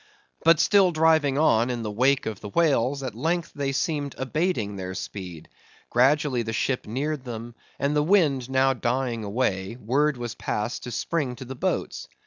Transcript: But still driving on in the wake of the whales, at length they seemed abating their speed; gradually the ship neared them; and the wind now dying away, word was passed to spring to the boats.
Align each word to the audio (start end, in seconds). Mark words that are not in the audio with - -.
But 0.43 0.59
still 0.59 0.89
driving 0.91 1.37
on 1.37 1.69
in 1.69 1.83
the 1.83 1.91
wake 1.91 2.25
of 2.25 2.39
the 2.39 2.49
whales, 2.49 3.03
at 3.03 3.13
length 3.13 3.51
they 3.53 3.71
seemed 3.71 4.15
abating 4.17 4.75
their 4.75 4.95
speed; 4.95 5.47
gradually 5.91 6.41
the 6.41 6.53
ship 6.53 6.87
neared 6.87 7.23
them; 7.23 7.53
and 7.77 7.95
the 7.95 8.01
wind 8.01 8.49
now 8.49 8.73
dying 8.73 9.23
away, 9.23 9.75
word 9.79 10.17
was 10.17 10.33
passed 10.33 10.85
to 10.85 10.91
spring 10.91 11.35
to 11.35 11.45
the 11.45 11.53
boats. 11.53 12.07